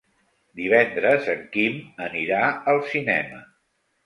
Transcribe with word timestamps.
Divendres 0.61 1.29
en 1.33 1.43
Quim 1.57 1.77
anirà 2.07 2.41
al 2.75 2.83
cinema. 2.95 3.45